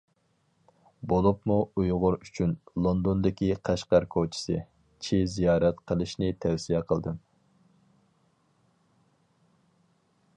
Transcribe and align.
بولۇپمۇ 1.11 1.57
ئۇيغۇر 1.81 2.15
ئۈچۈن 2.19 2.55
لوندوندىكى 2.85 3.49
«قەشقەر 3.69 4.07
كوچىسى» 4.15 4.57
چى 5.07 5.21
زىيارەت 5.35 5.85
قىلىشىنى 5.91 6.31
تەۋسىيە 6.47 6.81
قىلدىم. 6.93 7.21